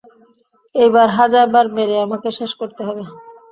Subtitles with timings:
[0.75, 3.03] এইবার, হাজারবার মেরে আমাকে শেষ করতে হবে।